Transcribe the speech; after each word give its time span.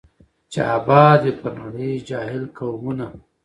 چي 0.51 0.59
آباد 0.77 1.19
وي 1.25 1.33
پر 1.41 1.53
نړۍ 1.61 1.91
جاهل 2.09 2.43
قومونه 2.57 3.07